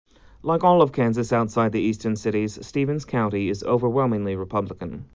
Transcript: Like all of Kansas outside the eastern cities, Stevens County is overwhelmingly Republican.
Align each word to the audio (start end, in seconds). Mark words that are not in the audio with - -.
Like 0.41 0.63
all 0.63 0.81
of 0.81 0.93
Kansas 0.93 1.31
outside 1.31 1.73
the 1.73 1.79
eastern 1.79 2.15
cities, 2.15 2.57
Stevens 2.65 3.05
County 3.05 3.49
is 3.49 3.63
overwhelmingly 3.63 4.35
Republican. 4.35 5.05